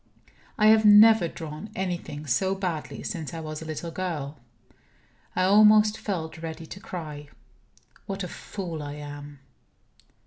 [0.57, 4.39] I have never drawn anything so badly since I was a little girl;
[5.35, 7.29] I almost felt ready to cry.
[8.07, 9.41] What a fool I am!